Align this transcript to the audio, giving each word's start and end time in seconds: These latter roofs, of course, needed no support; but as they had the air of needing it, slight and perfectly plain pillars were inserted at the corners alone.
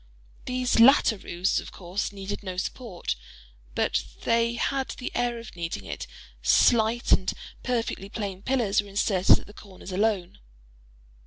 These 0.45 0.79
latter 0.79 1.15
roofs, 1.15 1.59
of 1.59 1.71
course, 1.71 2.11
needed 2.11 2.41
no 2.41 2.57
support; 2.57 3.15
but 3.75 3.97
as 3.99 4.15
they 4.23 4.53
had 4.55 4.87
the 4.97 5.15
air 5.15 5.37
of 5.37 5.55
needing 5.55 5.85
it, 5.85 6.07
slight 6.41 7.11
and 7.11 7.31
perfectly 7.61 8.09
plain 8.09 8.41
pillars 8.41 8.81
were 8.81 8.89
inserted 8.89 9.37
at 9.37 9.45
the 9.45 9.53
corners 9.53 9.91
alone. 9.91 10.39